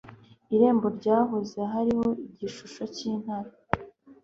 Irembo 0.53 0.87
ryahoze 0.97 1.59
hariho 1.73 2.07
igishusho 2.27 2.83
cy'intare. 2.95 3.51